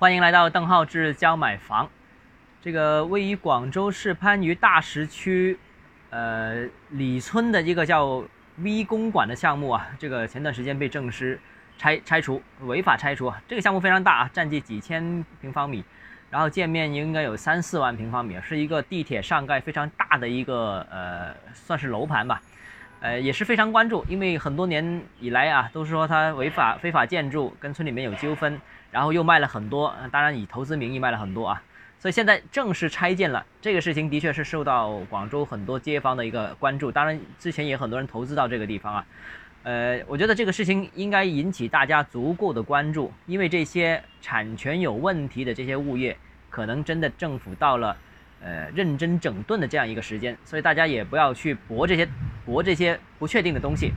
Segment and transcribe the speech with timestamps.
[0.00, 1.86] 欢迎来到邓浩志教买房。
[2.62, 5.58] 这个位于广州市番禺大石区，
[6.08, 8.24] 呃李村的一个叫
[8.56, 11.38] V 公馆的项目啊，这个前段时间被证实
[11.76, 13.42] 拆拆除，违法拆除啊。
[13.46, 15.84] 这个项目非常大啊，占地几千平方米，
[16.30, 22.40] 然后建面应该有三四万平方米，是一个地铁上盖非常大的一个呃，算是楼盘吧。
[23.00, 28.60] 呃，也是非常关注，因为很多年以来啊，都是说他违法非法建筑，跟村里面有纠纷，
[28.90, 31.62] 然后又卖了很多，当然以投资名义卖了很多啊，
[31.98, 39.06] 所以现在正式拆建了，这个事情的确是受到广州很多街坊的一个关注，当然之前也很多人投资到这个地方啊，
[39.62, 46.14] 呃，我觉得这个事情应该引起大家足够的关注，因为这些产权有问题的这些物业，
[46.50, 47.96] 可能真的政府到了。
[48.42, 52.08] 呃，认真整顿的这样一个时间，所以大家也不要去博这些
[52.44, 53.92] 博这些不确定的东西。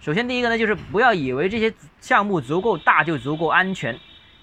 [0.00, 3.94] 首先，第一个呢，就是不要以为这些项目足够大就足够安全，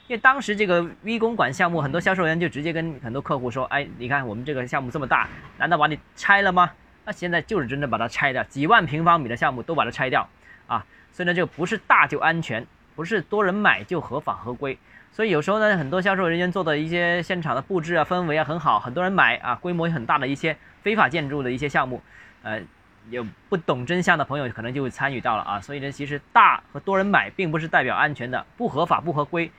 [0.07, 6.71] 因为当时这个 V 公馆项目，很多销售人员就直接跟很多客户说：“哎，你看我们这个项目这么大，难道把你拆了吗？”
[7.05, 10.27] 那现在就是真的把它拆掉，几万平方米的项目都把它拆掉
[10.67, 10.85] 啊！
[11.11, 12.65] 所以呢，这个不是大就安全，
[12.95, 14.77] 不是多人买就合法合规。
[15.11, 22.01] 所以有时候呢，很多销售人员做的一些现场的布置啊、氛围啊很好，很多人买啊，规模也很大的一些非法建筑的一些项目，
[22.41, 22.61] 呃，
[23.09, 25.61] 有不懂真相的朋友可能就会参与到了啊。
[25.61, 29.49] 所以呢，其实大和多人买并不是代表安全的，不合法不合规，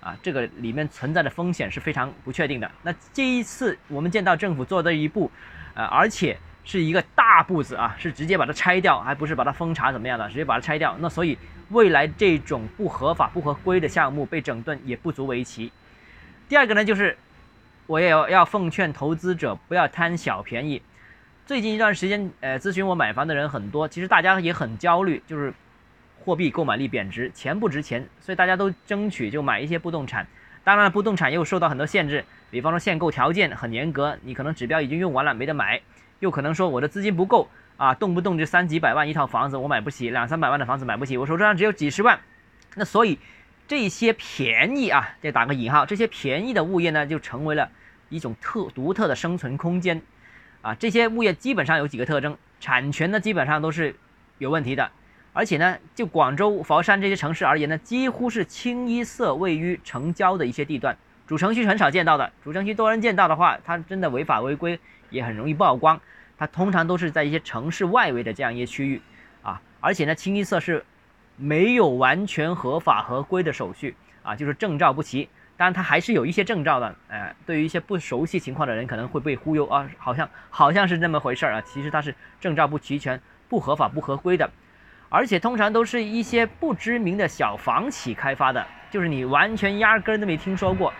[0.00, 2.70] 啊，这个里面存在的风险是非常不确定的。
[2.82, 5.30] 那这一次我们见到政府做的一步，
[5.74, 10.96] 呃，而且是一个大步子啊，是直接把它拆掉，还不是把它封查怎么样的，直接把它拆掉。
[11.00, 11.38] 那所以。
[11.70, 15.72] 未来这种不合法、不合规的项目被整顿也不足为奇。
[16.46, 17.16] 第二个呢，就是
[17.86, 20.82] 我也要要奉劝投资者不要贪小便宜。
[21.46, 25.52] 最近一段时间，呃，咨询我买房的人很多，其实大家也很焦虑，就是
[26.24, 30.26] 货币购买力贬值，钱不值钱，所以大家都争取就买一些不动产。
[30.64, 35.82] 当然了，不动产又受到很多限制，比方说限购条件很严格，你可能指标已经用完了没得买，
[36.20, 37.48] 又可能说我的资金不够。
[37.76, 42.20] 啊，动不动就三几百万一套房子，我买不起；两三百万的房子买不起，我手上只有几十万。
[42.76, 43.18] 那所以
[43.68, 47.68] 这些便宜啊，这打个引号，这些便宜的物业呢，就成为了
[48.08, 50.00] 一种特独特的生存空间。
[50.64, 53.94] 啊，这些物业基本上有几个特征：产权呢，基本上都是
[54.38, 54.90] 有问题的，
[55.34, 62.32] 而且呢，就广州、佛山这些城市而言呢，几乎是清一色位于城郊的一些地段，主城区很少见到的。
[62.42, 64.80] 主城区多人见到的话，它真的违法违规，
[65.10, 66.00] 也很容易曝光。
[66.38, 69.02] 它通常都是在一些城市外围的这样一些区域，
[69.42, 70.82] 啊，而且呢，清一色是
[71.36, 75.28] 没有完全合法合规的手续啊，就是证照不齐。
[75.56, 84.50] 当然，它还是有一些证照的，呃，对于一些不熟悉情况的人可能会被忽悠啊，好像好像是那么回事儿啊，其实它是证照不齐全、不合法不合规的，
[85.08, 90.92] 而且通常都是一些不知名的小房企开发的，就是你完全压根都没听说过，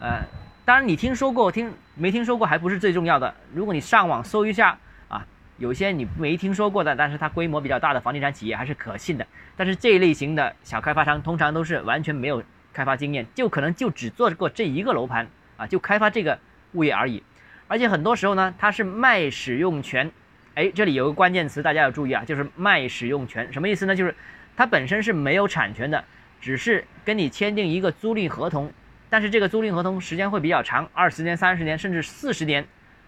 [0.00, 0.22] 呃。
[0.64, 3.34] 当然，你听说过听没听说过还不是最重要的。
[3.52, 5.26] 如果你上网搜一下啊，
[5.58, 9.26] 有些你没听说过的，但是它规模比较大的房地产企业还是可信的。
[9.56, 12.40] 但是这一类型的小开发商通常都是完全没有
[12.72, 16.38] 开发经验，就可能就只做过这一个楼盘啊，就开发这个
[16.72, 17.22] 物业而已。
[17.68, 20.10] 而且很多时候呢，它是卖使用权。
[20.54, 23.50] 哎，这里有个关键词，大家要注意啊，就是卖使用权。
[23.52, 23.96] 什么意思呢？
[23.96, 24.14] 就是
[24.54, 26.04] 它本身是没有产权的，
[26.40, 28.70] 只是跟你签订一个租赁合同。
[29.08, 32.66] 但是这个租赁合同时间会比较长，二十年、三十年，甚至四十年，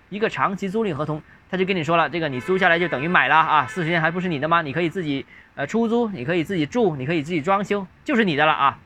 [0.08, 4.62] 一个长期租赁合同，他就跟你说了，这个你租下来就等于买了啊，四十年还不是你的吗？
[4.62, 8.78] 你可以自己呃出租，你可以自己住，你可以自己装修，就是你的了啊。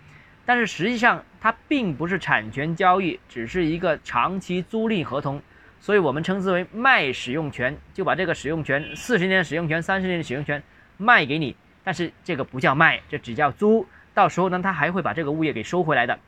[0.49, 5.43] 但是实际上它并不是产权交易，只是一个长期租赁合同，
[5.79, 10.63] 所以我们称之为卖使用权，就把这个使用权，四十年的使用权、三十年的使用权
[10.97, 11.55] 卖给你，
[11.85, 16.19] 但是这个不叫卖，这只叫租，到时候呢，他还会把这个物业给收回来的。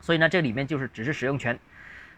[0.00, 1.58] 所以呢，这里面就是只是使用权，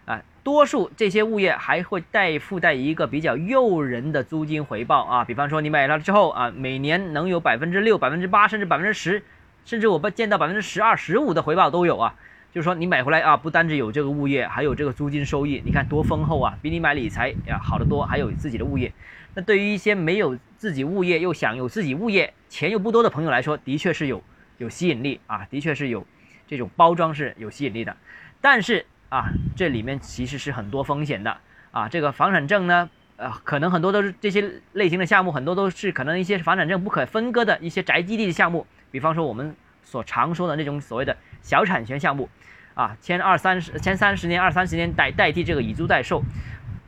[0.05, 9.25] 啊，多数这些物业还会带附带一个比较诱人的租金回报啊，比方说你买了之后啊，每年能有百分之六、百分之八，甚至百分之十，
[9.69, 12.15] 甚至我们见到百分之十二、十五的回报都有啊。
[12.55, 18.91] 就是说你买回来啊，不单只有这个物业，还有这个租金收益，你看多丰厚啊，比你买理财呀好得多，还有自己的物业。
[19.35, 24.25] 那对于一些没有自己物业又想有自己物业、钱又不多的朋友来说，的确是有
[24.57, 26.07] 有吸引力啊，的确是有。
[26.47, 27.95] 这种包装是有吸引力的，
[28.41, 31.37] 但是啊，这里面其实是很多风险的
[31.73, 31.91] 啊。
[31.91, 32.89] 这个房产证呢，
[33.19, 39.55] 呃，可能很多都是这些类型的项目，很多都是可能一些房产证不可分割的一些宅基地的项目，比方说我们
[39.85, 42.29] 所常说的那种所谓的小产权项目，
[42.75, 46.23] 啊，签二三十、签三十年、二三十年代代替这个以租代售。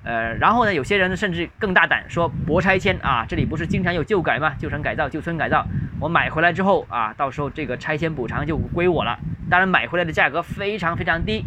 [0.02, 4.54] 呃，然后呢，有些人甚至更大胆，说博拆迁啊，这里不是经常有旧改吗？
[4.58, 5.66] 旧城改造、旧村改造，
[6.00, 9.18] 我买回来之后啊，到时候这个拆迁补偿就归我了。
[9.50, 11.44] 当然，买回来的价格非常非常低，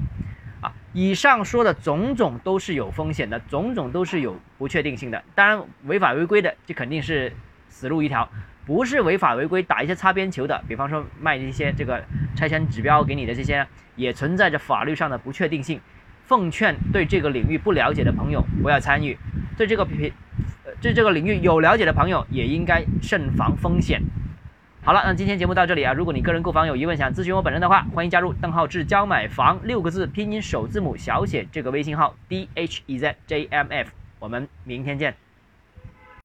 [0.62, 5.24] 啊以上说的种种都是有风险的，种种都是有不确定性的。
[5.34, 7.34] 当然，违法违规的，就肯定是
[7.70, 8.30] 死路一条；
[8.66, 12.04] 不是违法违规，打一些擦边球的，比方说卖一些这个
[12.36, 15.80] 拆迁指标给你的这些，也存在着法律上的不确定性。
[16.26, 19.18] 奉劝对这个领域不了解的朋友不要参与，
[19.58, 20.12] 对这个品，
[20.82, 24.02] 对这个领域有了解的朋友也应该慎防风险。
[24.86, 25.94] 好了，那今天节目到这里啊。
[25.94, 33.92] 如果你个人购房有疑问，想咨询我本人的话，欢迎加入邓浩志教买房六个字拼音首字母小写这个微信号 d h e z j m f。
[34.20, 35.23] 我们明天见。